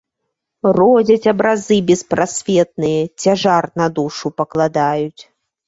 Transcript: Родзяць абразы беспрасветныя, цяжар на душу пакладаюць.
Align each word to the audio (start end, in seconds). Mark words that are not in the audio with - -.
Родзяць 0.77 1.27
абразы 1.33 1.77
беспрасветныя, 1.91 3.05
цяжар 3.23 3.63
на 3.85 3.93
душу 4.01 4.35
пакладаюць. 4.43 5.21